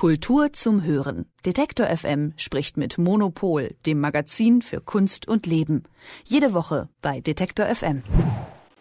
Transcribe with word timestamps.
Kultur 0.00 0.50
zum 0.54 0.82
Hören. 0.82 1.26
Detektor 1.44 1.84
FM 1.84 2.32
spricht 2.38 2.78
mit 2.78 2.96
Monopol, 2.96 3.74
dem 3.84 4.00
Magazin 4.00 4.62
für 4.62 4.80
Kunst 4.80 5.28
und 5.28 5.44
Leben. 5.44 5.82
Jede 6.24 6.54
Woche 6.54 6.88
bei 7.02 7.20
Detektor 7.20 7.66
FM. 7.66 8.02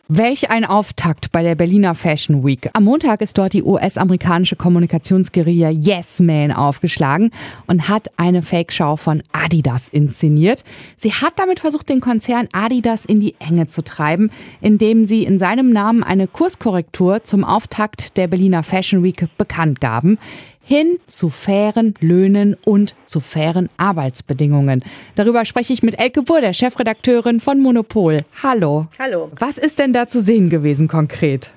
Welch 0.08 0.50
ein 0.50 0.64
Auftakt 0.64 1.34
bei 1.34 1.44
der 1.44 1.56
Berliner 1.56 1.94
Fashion 1.94 2.46
Week. 2.46 2.70
Am 2.72 2.86
Montag 2.86 3.20
ist 3.20 3.38
dort 3.38 3.52
die 3.52 3.64
US-amerikanische 3.64 4.56
Kommunikationsguerilla 4.56 5.70
Yes 5.70 6.22
Man 6.22 6.54
aufgeschlagen 6.54 7.32
und 7.68 7.90
hat 7.90 8.08
eine 8.16 8.42
Fake-Show 8.42 8.96
von 8.96 9.22
Adidas 9.34 9.90
inszeniert. 9.90 10.64
Sie 10.96 11.12
hat 11.12 11.34
damit 11.36 11.60
versucht, 11.60 11.90
den 11.90 12.00
Konzern 12.00 12.48
Adidas 12.54 13.04
in 13.04 13.20
die 13.20 13.36
Enge 13.40 13.68
zu 13.68 13.84
treiben, 13.84 14.32
indem 14.62 15.04
sie 15.04 15.26
in 15.26 15.38
seinem 15.38 15.70
Namen 15.70 16.02
eine 16.02 16.28
Kurskorrektur 16.28 17.26
zum 17.26 17.44
Auftakt 17.44 18.16
der 18.16 18.28
Berliner 18.28 18.64
Fashion 18.64 19.04
Week 19.04 19.28
bekannt 19.38 19.82
gaben 19.82 20.18
hin 20.70 21.00
zu 21.08 21.30
fairen 21.30 21.96
Löhnen 22.00 22.56
und 22.64 22.94
zu 23.06 23.22
fairen 23.22 23.70
Arbeitsbedingungen. 23.78 24.84
Darüber 25.16 25.44
spreche 25.44 25.74
ich 25.74 25.82
mit 25.82 26.00
Elke 26.00 26.22
Burr, 26.22 26.42
der 26.42 26.54
Chefredakteurin 26.54 27.40
von 27.40 27.60
Monopol. 27.60 28.24
Hallo. 28.44 28.86
Hallo. 29.00 29.32
Was 29.40 29.58
ist 29.58 29.80
denn 29.80 29.94
da 29.94 30.08
zu 30.08 30.22
sehen 30.22 30.52
gewesen 30.52 30.88
konkret? 30.88 31.52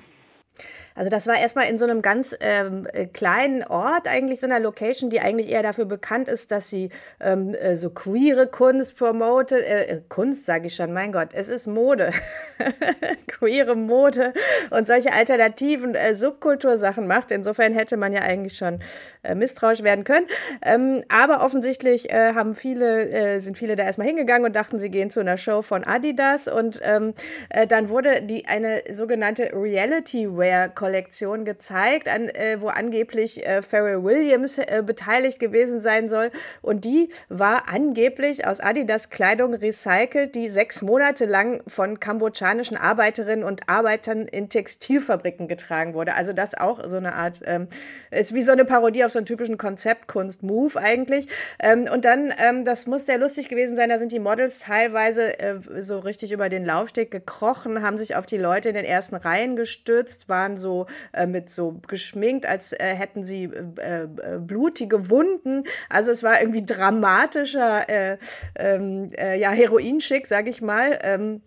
Also 0.95 1.09
das 1.09 1.27
war 1.27 1.37
erstmal 1.37 1.67
in 1.67 1.77
so 1.77 1.85
einem 1.85 2.01
ganz 2.01 2.35
ähm, 2.39 2.87
äh, 2.93 3.05
kleinen 3.07 3.63
Ort, 3.63 4.07
eigentlich 4.07 4.39
so 4.39 4.45
einer 4.45 4.59
Location, 4.59 5.09
die 5.09 5.19
eigentlich 5.19 5.49
eher 5.49 5.63
dafür 5.63 5.85
bekannt 5.85 6.27
ist, 6.27 6.51
dass 6.51 6.69
sie 6.69 6.89
ähm, 7.19 7.53
äh, 7.55 7.75
so 7.75 7.89
queere 7.89 8.47
Kunst 8.47 8.97
promotet. 8.97 9.63
Äh, 9.63 9.85
äh 9.85 10.01
Kunst 10.09 10.45
sage 10.45 10.67
ich 10.67 10.75
schon, 10.75 10.93
mein 10.93 11.11
Gott, 11.11 11.29
es 11.33 11.49
ist 11.49 11.67
Mode. 11.67 12.11
queere 13.27 13.75
Mode 13.75 14.33
und 14.69 14.87
solche 14.87 15.13
alternativen 15.13 15.95
äh, 15.95 16.15
Subkultursachen 16.15 17.07
macht. 17.07 17.31
Insofern 17.31 17.73
hätte 17.73 17.97
man 17.97 18.13
ja 18.13 18.21
eigentlich 18.21 18.57
schon 18.57 18.79
äh, 19.23 19.35
misstrauisch 19.35 19.83
werden 19.83 20.03
können. 20.03 20.27
Ähm, 20.61 21.03
aber 21.09 21.43
offensichtlich 21.43 22.09
äh, 22.11 22.33
haben 22.33 22.55
viele, 22.55 23.41
sind 23.41 23.57
viele 23.57 23.75
da 23.75 23.83
erstmal 23.83 24.07
hingegangen 24.07 24.45
und 24.45 24.55
dachten, 24.55 24.79
sie 24.79 24.89
gehen 24.89 25.09
zu 25.09 25.19
einer 25.19 25.37
Show 25.37 25.61
von 25.61 25.83
Adidas. 25.83 26.47
Und 26.47 26.79
ähm, 26.83 27.13
äh, 27.49 27.67
dann 27.67 27.89
wurde 27.89 28.21
die 28.21 28.45
eine 28.47 28.83
sogenannte 28.91 29.51
Reality 29.53 30.27
Wear 30.37 30.69
Kollektion 30.83 31.45
gezeigt, 31.45 32.09
an, 32.09 32.27
äh, 32.27 32.57
wo 32.59 32.67
angeblich 32.67 33.47
äh, 33.47 33.61
Pharrell 33.61 34.03
Williams 34.03 34.57
äh, 34.57 34.83
beteiligt 34.85 35.39
gewesen 35.39 35.79
sein 35.79 36.09
soll. 36.09 36.29
Und 36.61 36.83
die 36.83 37.07
war 37.29 37.69
angeblich 37.69 38.45
aus 38.45 38.59
Adidas 38.59 39.09
Kleidung 39.09 39.53
recycelt, 39.53 40.35
die 40.35 40.49
sechs 40.49 40.81
Monate 40.81 41.23
lang 41.23 41.63
von 41.67 42.01
kambodschanischen 42.01 42.75
Arbeiterinnen 42.75 43.45
und 43.45 43.69
Arbeitern 43.69 44.27
in 44.27 44.49
Textilfabriken 44.49 45.47
getragen 45.47 45.93
wurde. 45.93 46.15
Also 46.15 46.33
das 46.33 46.53
auch 46.53 46.85
so 46.85 46.97
eine 46.97 47.15
Art, 47.15 47.39
ähm, 47.45 47.69
ist 48.11 48.33
wie 48.33 48.43
so 48.43 48.51
eine 48.51 48.65
Parodie 48.65 49.05
auf 49.05 49.13
so 49.13 49.19
einen 49.19 49.25
typischen 49.25 49.57
Konzeptkunst-Move 49.57 50.77
eigentlich. 50.77 51.29
Ähm, 51.59 51.87
und 51.89 52.03
dann, 52.03 52.33
ähm, 52.39 52.65
das 52.65 52.87
muss 52.87 53.05
sehr 53.05 53.19
lustig 53.19 53.47
gewesen 53.47 53.77
sein, 53.77 53.87
da 53.87 53.99
sind 53.99 54.11
die 54.11 54.19
Models 54.19 54.59
teilweise 54.59 55.39
äh, 55.39 55.55
so 55.79 55.99
richtig 55.99 56.33
über 56.33 56.49
den 56.49 56.65
Laufsteg 56.65 57.09
gekrochen, 57.09 57.81
haben 57.81 57.97
sich 57.97 58.17
auf 58.17 58.25
die 58.25 58.37
Leute 58.37 58.67
in 58.67 58.75
den 58.75 58.83
ersten 58.83 59.15
Reihen 59.15 59.55
gestürzt, 59.55 60.27
waren 60.27 60.57
so 60.57 60.72
äh, 61.11 61.25
mit 61.25 61.49
so 61.49 61.79
geschminkt, 61.87 62.45
als 62.45 62.73
äh, 62.73 62.95
hätten 62.95 63.23
sie 63.23 63.45
äh, 63.45 64.03
äh, 64.03 64.07
blutige 64.39 65.09
Wunden. 65.09 65.63
Also 65.89 66.11
es 66.11 66.23
war 66.23 66.39
irgendwie 66.39 66.65
dramatischer, 66.65 67.89
äh, 67.89 68.17
ähm, 68.55 69.11
ja, 69.37 69.51
Heroinschick, 69.51 70.27
sag 70.27 70.47
ich 70.47 70.61
mal. 70.61 70.99
Ähm, 71.01 71.41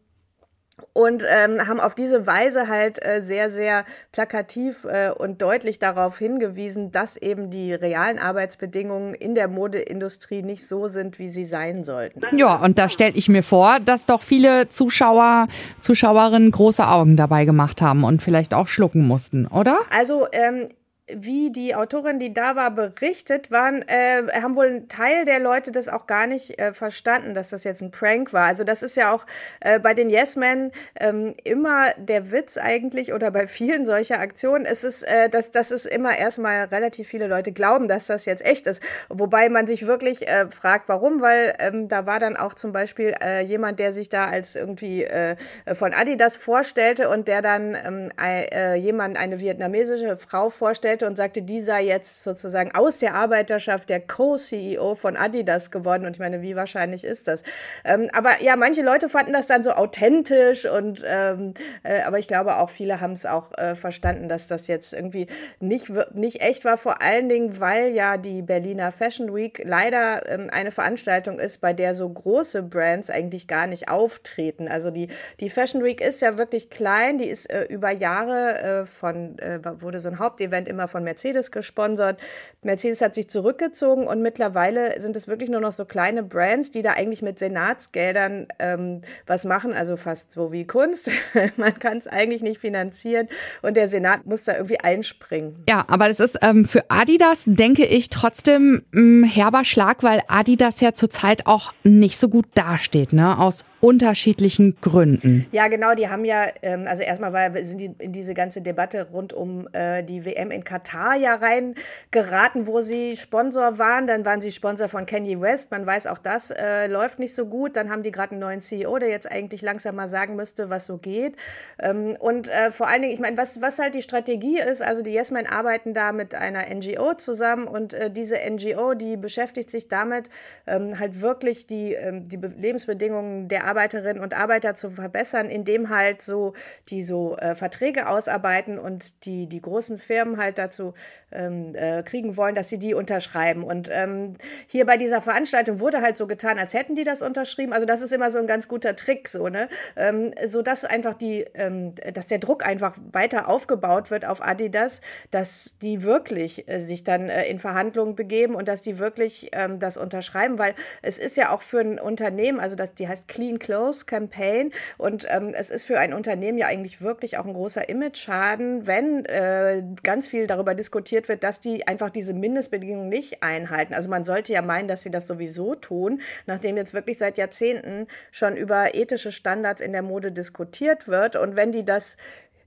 und 0.92 1.24
ähm, 1.26 1.66
haben 1.66 1.80
auf 1.80 1.94
diese 1.94 2.26
Weise 2.26 2.68
halt 2.68 3.02
äh, 3.04 3.22
sehr, 3.22 3.50
sehr 3.50 3.84
plakativ 4.12 4.84
äh, 4.84 5.10
und 5.10 5.40
deutlich 5.40 5.78
darauf 5.78 6.18
hingewiesen, 6.18 6.90
dass 6.90 7.16
eben 7.16 7.50
die 7.50 7.72
realen 7.72 8.18
Arbeitsbedingungen 8.18 9.14
in 9.14 9.34
der 9.34 9.48
Modeindustrie 9.48 10.42
nicht 10.42 10.66
so 10.66 10.88
sind, 10.88 11.18
wie 11.18 11.28
sie 11.28 11.46
sein 11.46 11.84
sollten. 11.84 12.20
Ja, 12.36 12.56
und 12.56 12.78
da 12.78 12.88
stelle 12.88 13.14
ich 13.14 13.28
mir 13.28 13.42
vor, 13.42 13.80
dass 13.80 14.04
doch 14.04 14.22
viele 14.22 14.68
Zuschauer, 14.68 15.48
Zuschauerinnen 15.80 16.50
große 16.50 16.86
Augen 16.86 17.16
dabei 17.16 17.46
gemacht 17.46 17.80
haben 17.80 18.04
und 18.04 18.22
vielleicht 18.22 18.52
auch 18.52 18.68
schlucken 18.68 19.06
mussten, 19.06 19.46
oder? 19.46 19.78
Also 19.90 20.26
ähm, 20.32 20.68
wie 21.08 21.52
die 21.52 21.74
Autorin, 21.74 22.18
die 22.18 22.34
da 22.34 22.56
war, 22.56 22.72
berichtet, 22.72 23.52
waren, 23.52 23.82
äh, 23.82 24.24
haben 24.42 24.56
wohl 24.56 24.66
ein 24.66 24.88
Teil 24.88 25.24
der 25.24 25.38
Leute 25.38 25.70
das 25.70 25.88
auch 25.88 26.06
gar 26.08 26.26
nicht 26.26 26.58
äh, 26.58 26.72
verstanden, 26.72 27.32
dass 27.32 27.50
das 27.50 27.62
jetzt 27.62 27.80
ein 27.80 27.92
Prank 27.92 28.32
war. 28.32 28.46
Also 28.46 28.64
das 28.64 28.82
ist 28.82 28.96
ja 28.96 29.12
auch 29.12 29.24
äh, 29.60 29.78
bei 29.78 29.94
den 29.94 30.10
Yes 30.10 30.34
Men 30.34 30.72
ähm, 30.98 31.34
immer 31.44 31.92
der 31.96 32.32
Witz 32.32 32.56
eigentlich 32.56 33.12
oder 33.12 33.30
bei 33.30 33.46
vielen 33.46 33.86
solcher 33.86 34.18
Aktionen. 34.18 34.66
Es 34.66 34.82
ist, 34.82 35.04
äh, 35.04 35.28
dass, 35.28 35.52
dass 35.52 35.70
es 35.70 35.86
immer 35.86 36.16
erstmal 36.16 36.64
relativ 36.64 37.06
viele 37.06 37.28
Leute 37.28 37.52
glauben, 37.52 37.86
dass 37.86 38.06
das 38.06 38.24
jetzt 38.24 38.44
echt 38.44 38.66
ist. 38.66 38.82
Wobei 39.08 39.48
man 39.48 39.68
sich 39.68 39.86
wirklich 39.86 40.26
äh, 40.26 40.50
fragt, 40.50 40.88
warum, 40.88 41.20
weil 41.20 41.54
ähm, 41.60 41.88
da 41.88 42.06
war 42.06 42.18
dann 42.18 42.36
auch 42.36 42.54
zum 42.54 42.72
Beispiel 42.72 43.14
äh, 43.22 43.42
jemand, 43.42 43.78
der 43.78 43.92
sich 43.92 44.08
da 44.08 44.24
als 44.24 44.56
irgendwie 44.56 45.04
äh, 45.04 45.36
von 45.72 45.94
Adidas 45.94 46.36
vorstellte 46.36 47.08
und 47.08 47.28
der 47.28 47.42
dann 47.42 47.76
ähm, 47.76 48.10
äh, 48.20 48.74
jemand, 48.74 49.16
eine 49.16 49.38
vietnamesische 49.38 50.16
Frau 50.16 50.50
vorstellt, 50.50 50.95
vorstellte 50.96 51.06
und 51.06 51.16
sagte, 51.16 51.42
die 51.42 51.60
sei 51.60 51.84
jetzt 51.84 52.22
sozusagen 52.22 52.74
aus 52.74 52.98
der 52.98 53.14
Arbeiterschaft 53.14 53.88
der 53.88 54.00
Co-CEO 54.00 54.94
von 54.94 55.16
Adidas 55.16 55.70
geworden. 55.70 56.06
Und 56.06 56.12
ich 56.12 56.18
meine, 56.18 56.42
wie 56.42 56.56
wahrscheinlich 56.56 57.04
ist 57.04 57.28
das? 57.28 57.42
Ähm, 57.84 58.08
aber 58.12 58.42
ja, 58.42 58.56
manche 58.56 58.82
Leute 58.82 59.08
fanden 59.08 59.32
das 59.32 59.46
dann 59.46 59.62
so 59.62 59.70
authentisch 59.72 60.66
und 60.66 61.02
ähm, 61.06 61.54
äh, 61.82 62.02
aber 62.02 62.18
ich 62.18 62.28
glaube 62.28 62.56
auch 62.56 62.70
viele 62.70 63.00
haben 63.00 63.12
es 63.12 63.26
auch 63.26 63.56
äh, 63.58 63.74
verstanden, 63.74 64.28
dass 64.28 64.46
das 64.46 64.66
jetzt 64.66 64.92
irgendwie 64.92 65.26
nicht, 65.60 65.90
nicht 66.14 66.40
echt 66.40 66.64
war, 66.64 66.76
vor 66.76 67.02
allen 67.02 67.28
Dingen, 67.28 67.60
weil 67.60 67.92
ja 67.92 68.16
die 68.16 68.42
Berliner 68.42 68.92
Fashion 68.92 69.34
Week 69.34 69.62
leider 69.64 70.28
ähm, 70.28 70.48
eine 70.50 70.70
Veranstaltung 70.70 71.38
ist, 71.38 71.60
bei 71.60 71.72
der 71.72 71.94
so 71.94 72.08
große 72.08 72.62
Brands 72.62 73.10
eigentlich 73.10 73.46
gar 73.46 73.66
nicht 73.66 73.88
auftreten. 73.88 74.68
Also 74.68 74.90
die, 74.90 75.08
die 75.40 75.50
Fashion 75.50 75.82
Week 75.82 76.00
ist 76.00 76.22
ja 76.22 76.38
wirklich 76.38 76.70
klein, 76.70 77.18
die 77.18 77.26
ist 77.26 77.50
äh, 77.50 77.64
über 77.64 77.90
Jahre 77.90 78.58
äh, 78.58 78.86
von, 78.86 79.38
äh, 79.38 79.60
wurde 79.80 80.00
so 80.00 80.08
ein 80.08 80.18
Hauptevent 80.18 80.68
immer 80.68 80.85
von 80.88 81.04
Mercedes 81.04 81.50
gesponsert. 81.50 82.20
Mercedes 82.62 83.00
hat 83.00 83.14
sich 83.14 83.28
zurückgezogen 83.28 84.06
und 84.06 84.22
mittlerweile 84.22 85.00
sind 85.00 85.16
es 85.16 85.28
wirklich 85.28 85.50
nur 85.50 85.60
noch 85.60 85.72
so 85.72 85.84
kleine 85.84 86.22
Brands, 86.22 86.70
die 86.70 86.82
da 86.82 86.92
eigentlich 86.92 87.22
mit 87.22 87.38
Senatsgeldern 87.38 88.48
ähm, 88.58 89.00
was 89.26 89.44
machen, 89.44 89.72
also 89.72 89.96
fast 89.96 90.32
so 90.32 90.52
wie 90.52 90.66
Kunst. 90.66 91.10
Man 91.56 91.78
kann 91.78 91.98
es 91.98 92.06
eigentlich 92.06 92.42
nicht 92.42 92.60
finanzieren 92.60 93.28
und 93.62 93.76
der 93.76 93.88
Senat 93.88 94.26
muss 94.26 94.44
da 94.44 94.54
irgendwie 94.54 94.80
einspringen. 94.80 95.64
Ja, 95.68 95.84
aber 95.88 96.08
das 96.08 96.20
ist 96.20 96.38
ähm, 96.42 96.64
für 96.64 96.84
Adidas, 96.88 97.44
denke 97.46 97.84
ich, 97.84 98.10
trotzdem 98.10 98.82
ein 98.94 99.24
herber 99.24 99.64
Schlag, 99.64 100.02
weil 100.02 100.22
Adidas 100.28 100.80
ja 100.80 100.94
zurzeit 100.94 101.46
auch 101.46 101.72
nicht 101.82 102.18
so 102.18 102.28
gut 102.28 102.46
dasteht, 102.54 103.12
ne? 103.12 103.38
aus 103.38 103.64
unterschiedlichen 103.80 104.76
Gründen. 104.80 105.46
Ja, 105.52 105.68
genau, 105.68 105.94
die 105.94 106.08
haben 106.08 106.24
ja, 106.24 106.46
ähm, 106.62 106.86
also 106.88 107.02
erstmal 107.02 107.32
war, 107.32 107.64
sind 107.64 107.80
die 107.80 107.90
in 107.98 108.12
diese 108.12 108.34
ganze 108.34 108.60
Debatte 108.60 109.08
rund 109.12 109.32
um 109.32 109.68
äh, 109.72 110.02
die 110.02 110.24
WM 110.24 110.50
in 110.50 110.64
Katar 110.64 110.75
Katar 110.76 111.16
ja 111.16 111.36
reingeraten, 111.36 112.66
wo 112.66 112.82
sie 112.82 113.16
Sponsor 113.16 113.78
waren. 113.78 114.06
Dann 114.06 114.24
waren 114.24 114.40
sie 114.40 114.52
Sponsor 114.52 114.88
von 114.88 115.06
Kanye 115.06 115.40
West. 115.40 115.70
Man 115.70 115.86
weiß 115.86 116.06
auch, 116.06 116.18
das 116.18 116.50
äh, 116.50 116.86
läuft 116.86 117.18
nicht 117.18 117.34
so 117.34 117.46
gut. 117.46 117.76
Dann 117.76 117.90
haben 117.90 118.02
die 118.02 118.12
gerade 118.12 118.32
einen 118.32 118.40
neuen 118.40 118.60
CEO, 118.60 118.98
der 118.98 119.08
jetzt 119.08 119.30
eigentlich 119.30 119.62
langsam 119.62 119.96
mal 119.96 120.08
sagen 120.08 120.36
müsste, 120.36 120.68
was 120.68 120.86
so 120.86 120.98
geht. 120.98 121.36
Ähm, 121.78 122.16
und 122.18 122.48
äh, 122.48 122.70
vor 122.70 122.88
allen 122.88 123.02
Dingen, 123.02 123.14
ich 123.14 123.20
meine, 123.20 123.36
was, 123.36 123.62
was 123.62 123.78
halt 123.78 123.94
die 123.94 124.02
Strategie 124.02 124.58
ist, 124.58 124.82
also 124.82 125.02
die 125.02 125.12
Yes 125.12 125.30
Men 125.30 125.46
arbeiten 125.46 125.94
da 125.94 126.12
mit 126.12 126.34
einer 126.34 126.62
NGO 126.74 127.14
zusammen 127.14 127.66
und 127.66 127.94
äh, 127.94 128.10
diese 128.10 128.36
NGO, 128.36 128.94
die 128.94 129.16
beschäftigt 129.16 129.70
sich 129.70 129.88
damit, 129.88 130.28
ähm, 130.66 130.98
halt 130.98 131.20
wirklich 131.22 131.66
die, 131.66 131.94
ähm, 131.94 132.28
die 132.28 132.36
Lebensbedingungen 132.36 133.48
der 133.48 133.64
Arbeiterinnen 133.64 134.22
und 134.22 134.34
Arbeiter 134.34 134.74
zu 134.74 134.90
verbessern, 134.90 135.48
indem 135.48 135.88
halt 135.88 136.20
so 136.20 136.52
die 136.88 137.02
so 137.02 137.36
äh, 137.36 137.54
Verträge 137.54 138.08
ausarbeiten 138.08 138.78
und 138.78 139.24
die, 139.24 139.46
die 139.46 139.60
großen 139.60 139.98
Firmen 139.98 140.36
halt 140.36 140.58
da 140.58 140.65
dazu 140.66 140.94
ähm, 141.32 141.74
äh, 141.74 142.02
kriegen 142.02 142.36
wollen, 142.36 142.54
dass 142.54 142.68
sie 142.68 142.78
die 142.78 142.94
unterschreiben. 142.94 143.62
Und 143.64 143.88
ähm, 143.92 144.34
hier 144.66 144.86
bei 144.86 144.96
dieser 144.96 145.22
Veranstaltung 145.22 145.80
wurde 145.80 146.00
halt 146.00 146.16
so 146.16 146.26
getan, 146.26 146.58
als 146.58 146.74
hätten 146.74 146.94
die 146.94 147.04
das 147.04 147.22
unterschrieben. 147.22 147.72
Also 147.72 147.86
das 147.86 148.02
ist 148.02 148.12
immer 148.12 148.30
so 148.30 148.38
ein 148.38 148.46
ganz 148.46 148.68
guter 148.68 148.96
Trick, 148.96 149.28
so 149.28 149.48
ne, 149.48 149.68
ähm, 149.96 150.32
so 150.46 150.62
dass 150.62 150.84
einfach 150.84 151.14
die, 151.14 151.44
ähm, 151.54 151.94
dass 152.14 152.26
der 152.26 152.38
Druck 152.38 152.66
einfach 152.66 152.96
weiter 153.12 153.48
aufgebaut 153.48 154.10
wird 154.10 154.24
auf 154.24 154.42
Adidas, 154.42 155.00
dass 155.30 155.76
die 155.80 156.02
wirklich 156.02 156.68
äh, 156.68 156.80
sich 156.80 157.04
dann 157.04 157.28
äh, 157.28 157.44
in 157.44 157.58
Verhandlungen 157.58 158.14
begeben 158.14 158.54
und 158.54 158.68
dass 158.68 158.82
die 158.82 158.98
wirklich 158.98 159.50
ähm, 159.52 159.78
das 159.78 159.96
unterschreiben, 159.96 160.58
weil 160.58 160.74
es 161.02 161.18
ist 161.18 161.36
ja 161.36 161.50
auch 161.50 161.62
für 161.62 161.80
ein 161.80 161.98
Unternehmen, 161.98 162.60
also 162.60 162.76
das, 162.76 162.94
die 162.94 163.08
heißt 163.08 163.28
Clean 163.28 163.58
Clothes 163.58 164.06
Campaign 164.06 164.72
und 164.98 165.26
ähm, 165.28 165.52
es 165.54 165.70
ist 165.70 165.84
für 165.84 165.98
ein 165.98 166.12
Unternehmen 166.12 166.58
ja 166.58 166.66
eigentlich 166.66 167.00
wirklich 167.00 167.38
auch 167.38 167.44
ein 167.44 167.52
großer 167.52 167.88
Image-Schaden, 167.88 168.86
wenn 168.86 169.24
äh, 169.26 169.82
ganz 170.02 170.26
viel 170.26 170.46
darüber 170.46 170.55
diskutiert 170.74 171.28
wird, 171.28 171.42
dass 171.42 171.60
die 171.60 171.86
einfach 171.86 172.10
diese 172.10 172.34
Mindestbedingungen 172.34 173.08
nicht 173.08 173.42
einhalten. 173.42 173.94
Also 173.94 174.08
man 174.08 174.24
sollte 174.24 174.52
ja 174.52 174.62
meinen, 174.62 174.88
dass 174.88 175.02
sie 175.02 175.10
das 175.10 175.26
sowieso 175.26 175.74
tun, 175.74 176.20
nachdem 176.46 176.76
jetzt 176.76 176.94
wirklich 176.94 177.18
seit 177.18 177.38
Jahrzehnten 177.38 178.06
schon 178.30 178.56
über 178.56 178.94
ethische 178.94 179.32
Standards 179.32 179.80
in 179.80 179.92
der 179.92 180.02
Mode 180.02 180.32
diskutiert 180.32 181.08
wird. 181.08 181.36
Und 181.36 181.56
wenn 181.56 181.72
die 181.72 181.84
das 181.84 182.16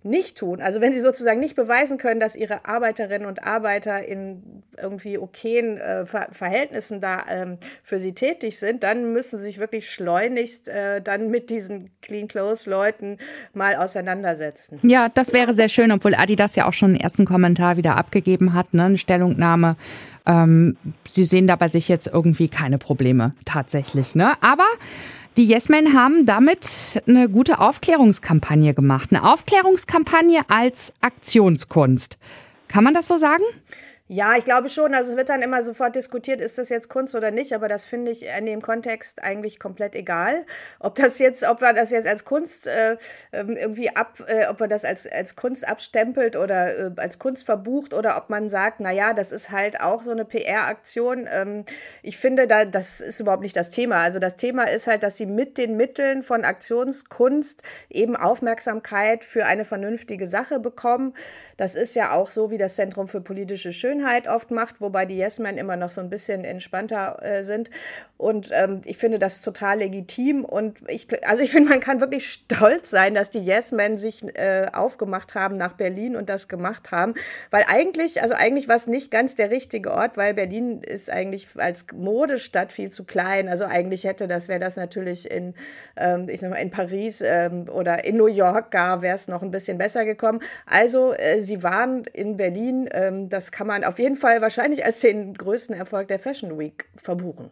nicht 0.02 0.38
tun, 0.38 0.62
also 0.62 0.80
wenn 0.80 0.94
sie 0.94 1.02
sozusagen 1.02 1.42
nicht 1.42 1.56
beweisen 1.56 1.98
können, 1.98 2.22
dass 2.22 2.36
ihre 2.36 2.66
Arbeiterinnen 2.66 3.28
und 3.28 3.44
Arbeiter 3.44 4.06
in 4.06 4.64
irgendwie 4.82 5.18
okayen 5.18 5.78
äh, 5.78 6.06
Ver 6.06 6.30
Verhältnissen 6.32 7.02
da 7.02 7.26
ähm, 7.30 7.58
für 7.84 8.00
sie 8.00 8.14
tätig 8.14 8.60
sind, 8.60 8.84
dann 8.84 9.12
müssen 9.12 9.38
sie 9.38 9.44
sich 9.44 9.60
wirklich 9.60 9.90
schleunigst 9.90 10.70
äh, 10.70 11.02
dann 11.02 11.30
mit 11.30 11.50
diesen 11.50 11.90
Clean 12.02 12.30
Clothes 12.30 12.66
Leuten 12.66 13.18
mal 13.54 13.76
auseinandersetzen. 13.76 14.80
Ja, 14.84 15.10
das 15.10 15.34
wäre 15.34 15.54
sehr 15.54 15.70
schön, 15.70 15.92
obwohl 15.92 16.16
Adidas 16.16 16.56
ja 16.56 16.66
auch 16.66 16.74
schon 16.74 16.92
einen 16.92 17.00
ersten 17.00 17.26
Kommentar 17.26 17.76
wieder 17.76 17.98
abgegeben 17.98 18.54
hat, 18.54 18.74
ne, 18.74 18.86
eine 18.86 18.98
Stellungnahme. 18.98 19.76
Ähm, 20.26 20.78
sie 21.06 21.26
sehen 21.26 21.48
da 21.48 21.58
bei 21.58 21.68
sich 21.68 21.90
jetzt 21.90 22.08
irgendwie 22.08 22.48
keine 22.48 22.78
Probleme 22.78 23.34
tatsächlich, 23.44 24.16
ne? 24.16 24.34
Aber 24.42 24.68
die 25.40 25.46
Yes 25.46 25.70
Men 25.70 25.94
haben 25.94 26.26
damit 26.26 27.02
eine 27.08 27.30
gute 27.30 27.60
Aufklärungskampagne 27.60 28.74
gemacht. 28.74 29.12
Eine 29.14 29.24
Aufklärungskampagne 29.24 30.42
als 30.50 30.92
Aktionskunst. 31.00 32.18
Kann 32.68 32.84
man 32.84 32.94
das 32.94 33.08
so 33.08 33.16
sagen? 33.16 33.46
Ja, 34.12 34.36
ich 34.36 34.44
glaube 34.44 34.70
schon. 34.70 34.96
Also 34.96 35.12
es 35.12 35.18
wird 35.18 35.30
dann 35.30 35.44
immer 35.44 35.64
sofort 35.64 35.96
diskutiert, 35.96 36.42
ist 36.42 36.58
das 36.58 36.70
jetzt 36.70 36.90
Kunst 36.90 37.14
oder 37.14 37.30
nicht, 37.30 37.54
aber 37.54 37.68
das 37.68 37.86
finde 37.86 38.10
ich 38.10 38.26
in 38.26 38.48
dem 38.48 38.60
Kontext 38.60 39.22
eigentlich 39.22 39.60
komplett 39.60 39.94
egal. 39.94 40.48
Ob 40.80 40.96
das 40.96 41.20
jetzt, 41.20 41.44
ob 41.48 41.62
man 41.62 41.76
das 41.76 41.92
jetzt 41.92 42.08
als 42.08 42.26
Kunst 42.26 42.66
äh, 42.66 42.98
ähm, 43.32 43.56
irgendwie 43.56 43.96
ab, 43.96 44.18
äh, 44.26 44.48
ob 44.48 44.62
man 44.62 44.68
das 44.68 44.84
als, 44.84 45.06
als 45.06 45.36
Kunst 45.36 45.68
abstempelt 45.68 46.36
oder 46.36 46.76
äh, 46.76 46.92
als 46.96 47.20
Kunst 47.20 47.46
verbucht 47.46 47.94
oder 47.94 48.18
ob 48.18 48.32
man 48.32 48.50
sagt, 48.50 48.80
naja, 48.80 49.14
das 49.14 49.32
ist 49.32 49.52
halt 49.52 49.80
auch 49.80 50.02
so 50.02 50.10
eine 50.10 50.26
PR-Aktion. 50.26 51.30
Ähm, 51.32 51.66
ich 52.02 52.18
finde, 52.18 52.48
da, 52.48 52.66
das 52.66 53.02
ist 53.02 53.20
überhaupt 53.20 53.44
nicht 53.44 53.56
das 53.56 53.70
Thema. 53.70 53.98
Also 53.98 54.18
das 54.18 54.38
Thema 54.38 54.64
ist 54.64 54.88
halt, 54.88 55.04
dass 55.04 55.18
sie 55.18 55.28
mit 55.28 55.60
den 55.60 55.78
Mitteln 55.78 56.24
von 56.24 56.46
Aktionskunst 56.46 57.62
eben 57.92 58.16
Aufmerksamkeit 58.16 59.24
für 59.24 59.46
eine 59.46 59.66
vernünftige 59.66 60.26
Sache 60.26 60.60
bekommen. 60.60 61.14
Das 61.58 61.76
ist 61.76 61.94
ja 61.94 62.12
auch 62.14 62.32
so, 62.32 62.50
wie 62.50 62.58
das 62.58 62.74
Zentrum 62.74 63.08
für 63.08 63.22
politische 63.22 63.72
Schönheit 63.72 63.99
oft 64.28 64.52
macht, 64.52 64.82
wobei 64.82 65.06
die 65.06 65.18
Yes-Men 65.18 65.58
immer 65.58 65.76
noch 65.76 65.90
so 65.90 66.02
ein 66.02 66.10
bisschen 66.10 66.44
entspannter 66.44 67.22
äh, 67.22 67.44
sind. 67.44 67.70
Und 68.20 68.50
ähm, 68.54 68.82
ich 68.84 68.98
finde 68.98 69.18
das 69.18 69.40
total 69.40 69.78
legitim. 69.78 70.44
Und 70.44 70.78
ich, 70.90 71.08
also 71.26 71.42
ich 71.42 71.52
finde, 71.52 71.70
man 71.70 71.80
kann 71.80 72.02
wirklich 72.02 72.30
stolz 72.30 72.90
sein, 72.90 73.16
dass 73.16 73.30
die 73.30 73.40
Yes-Men 73.40 73.98
sich 73.98 74.22
äh, 74.38 74.68
aufgemacht 74.74 75.36
haben 75.36 75.56
nach 75.56 75.74
Berlin 75.74 76.18
und 76.18 76.28
das 76.28 76.50
gemacht 76.50 76.92
haben. 76.92 77.14
Weil 77.50 77.64
eigentlich, 77.70 78.22
also 78.22 78.36
eigentlich 78.36 78.68
war 78.68 78.76
es 78.76 78.88
nicht 78.88 79.10
ganz 79.10 79.36
der 79.36 79.52
richtige 79.52 79.92
Ort, 79.94 80.18
weil 80.18 80.34
Berlin 80.34 80.82
ist 80.82 81.10
eigentlich 81.10 81.48
als 81.56 81.86
Modestadt 81.94 82.74
viel 82.74 82.90
zu 82.90 83.06
klein. 83.06 83.48
Also 83.48 83.64
eigentlich 83.64 84.04
hätte 84.04 84.28
das, 84.28 84.50
wäre 84.50 84.60
das 84.60 84.76
natürlich 84.76 85.32
in, 85.32 85.54
ähm, 85.96 86.28
ich 86.28 86.42
sag 86.42 86.50
mal, 86.50 86.58
in 86.58 86.72
Paris 86.72 87.22
ähm, 87.22 87.70
oder 87.70 88.04
in 88.04 88.18
New 88.18 88.28
York 88.28 88.70
gar, 88.72 89.02
wäre 89.02 89.16
es 89.16 89.30
noch 89.30 89.44
ein 89.44 89.52
bisschen 89.52 89.78
besser 89.78 90.04
gekommen. 90.04 90.42
Also 90.66 91.14
äh, 91.14 91.40
sie 91.40 91.64
waren 91.64 92.04
in 92.12 92.36
Berlin. 92.36 92.90
Ähm, 92.92 93.30
das 93.30 93.54
kann 93.54 93.68
man 93.68 93.86
auf 93.90 94.00
jeden 94.00 94.16
Fall 94.16 94.42
wahrscheinlich 94.42 94.86
als 94.86 95.02
den 95.02 95.34
größten 95.34 95.76
Erfolg 95.76 96.08
der 96.08 96.20
Fashion 96.20 96.58
Week 96.58 96.86
verbuchen. 96.96 97.50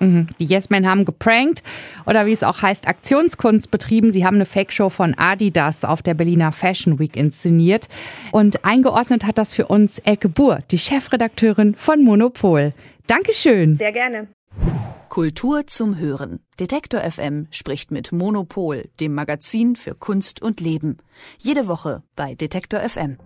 Mhm. 0.00 0.28
Die 0.38 0.44
Yes 0.44 0.70
Men 0.70 0.86
haben 0.86 1.04
geprankt 1.04 1.62
oder 2.06 2.26
wie 2.26 2.32
es 2.32 2.44
auch 2.44 2.62
heißt, 2.62 2.86
Aktionskunst 2.86 3.70
betrieben. 3.70 4.12
Sie 4.12 4.24
haben 4.24 4.36
eine 4.36 4.46
Fake-Show 4.46 4.90
von 4.90 5.14
Adidas 5.16 5.84
auf 5.84 6.02
der 6.02 6.14
Berliner 6.14 6.52
Fashion 6.52 6.98
Week 6.98 7.16
inszeniert. 7.16 7.88
Und 8.30 8.64
eingeordnet 8.64 9.24
hat 9.24 9.38
das 9.38 9.54
für 9.54 9.66
uns 9.66 9.98
Elke 10.00 10.28
Buhr, 10.28 10.60
die 10.70 10.78
Chefredakteurin 10.78 11.74
von 11.74 12.04
Monopol. 12.04 12.72
Dankeschön. 13.06 13.76
Sehr 13.76 13.92
gerne. 13.92 14.28
Kultur 15.08 15.66
zum 15.66 15.98
Hören. 15.98 16.40
Detektor 16.60 17.00
FM 17.00 17.46
spricht 17.50 17.90
mit 17.90 18.12
Monopol, 18.12 18.84
dem 19.00 19.14
Magazin 19.14 19.74
für 19.74 19.94
Kunst 19.94 20.42
und 20.42 20.60
Leben. 20.60 20.98
Jede 21.38 21.66
Woche 21.66 22.02
bei 22.14 22.34
Detektor 22.34 22.80
FM. 22.80 23.16